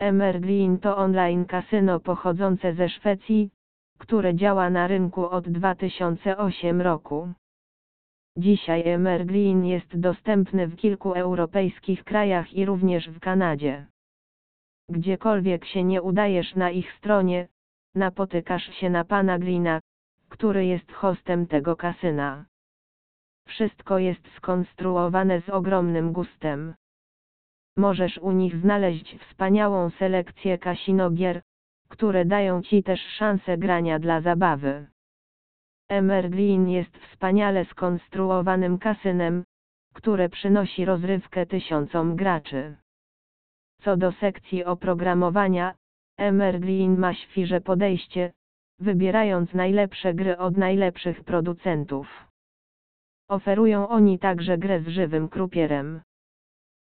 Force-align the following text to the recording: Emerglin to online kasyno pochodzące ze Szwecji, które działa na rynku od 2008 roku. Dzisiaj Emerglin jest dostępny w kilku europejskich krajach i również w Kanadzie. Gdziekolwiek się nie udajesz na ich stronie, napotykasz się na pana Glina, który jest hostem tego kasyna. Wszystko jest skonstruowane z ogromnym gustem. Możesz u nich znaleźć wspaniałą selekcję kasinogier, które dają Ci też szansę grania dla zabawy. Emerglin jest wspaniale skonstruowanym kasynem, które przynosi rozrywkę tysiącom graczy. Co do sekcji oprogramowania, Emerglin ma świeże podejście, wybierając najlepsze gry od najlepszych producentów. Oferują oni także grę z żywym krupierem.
Emerglin 0.00 0.78
to 0.78 0.96
online 0.96 1.44
kasyno 1.44 2.00
pochodzące 2.00 2.74
ze 2.74 2.88
Szwecji, 2.88 3.50
które 3.98 4.34
działa 4.34 4.70
na 4.70 4.86
rynku 4.86 5.30
od 5.30 5.48
2008 5.48 6.82
roku. 6.82 7.28
Dzisiaj 8.36 8.88
Emerglin 8.88 9.64
jest 9.64 10.00
dostępny 10.00 10.66
w 10.66 10.76
kilku 10.76 11.12
europejskich 11.12 12.04
krajach 12.04 12.52
i 12.54 12.64
również 12.64 13.10
w 13.10 13.20
Kanadzie. 13.20 13.86
Gdziekolwiek 14.88 15.64
się 15.64 15.84
nie 15.84 16.02
udajesz 16.02 16.54
na 16.54 16.70
ich 16.70 16.92
stronie, 16.92 17.48
napotykasz 17.94 18.70
się 18.80 18.90
na 18.90 19.04
pana 19.04 19.38
Glina, 19.38 19.80
który 20.28 20.66
jest 20.66 20.92
hostem 20.92 21.46
tego 21.46 21.76
kasyna. 21.76 22.44
Wszystko 23.46 23.98
jest 23.98 24.28
skonstruowane 24.36 25.40
z 25.40 25.48
ogromnym 25.48 26.12
gustem. 26.12 26.74
Możesz 27.78 28.18
u 28.18 28.32
nich 28.32 28.56
znaleźć 28.56 29.18
wspaniałą 29.18 29.90
selekcję 29.90 30.58
kasinogier, 30.58 31.42
które 31.88 32.24
dają 32.24 32.62
Ci 32.62 32.82
też 32.82 33.00
szansę 33.00 33.58
grania 33.58 33.98
dla 33.98 34.20
zabawy. 34.20 34.86
Emerglin 35.88 36.68
jest 36.68 36.96
wspaniale 36.98 37.64
skonstruowanym 37.64 38.78
kasynem, 38.78 39.44
które 39.94 40.28
przynosi 40.28 40.84
rozrywkę 40.84 41.46
tysiącom 41.46 42.16
graczy. 42.16 42.76
Co 43.82 43.96
do 43.96 44.12
sekcji 44.12 44.64
oprogramowania, 44.64 45.74
Emerglin 46.16 46.98
ma 46.98 47.14
świeże 47.14 47.60
podejście, 47.60 48.32
wybierając 48.78 49.54
najlepsze 49.54 50.14
gry 50.14 50.38
od 50.38 50.56
najlepszych 50.56 51.24
producentów. 51.24 52.26
Oferują 53.28 53.88
oni 53.88 54.18
także 54.18 54.58
grę 54.58 54.80
z 54.80 54.88
żywym 54.88 55.28
krupierem. 55.28 56.00